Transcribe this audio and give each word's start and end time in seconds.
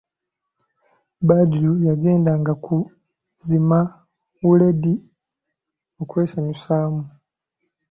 Badru 1.27 1.71
yagendanga 1.87 2.53
ku 2.65 2.77
zimawuledi 3.45 4.93
okwesanyusamu. 6.01 7.03